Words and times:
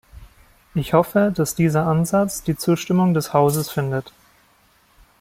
Ich 0.73 0.93
hoffe, 0.95 1.31
dass 1.31 1.53
dieser 1.53 1.85
Ansatz 1.85 2.41
die 2.41 2.55
Zustimmung 2.57 3.13
des 3.13 3.33
Hauses 3.33 3.69
findet. 3.69 4.11